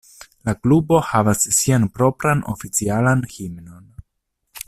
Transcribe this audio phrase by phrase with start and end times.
[0.47, 3.87] La klubo havas sian propran oficialan himnon.